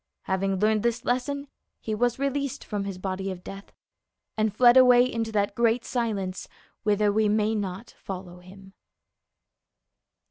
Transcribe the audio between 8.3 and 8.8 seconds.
him.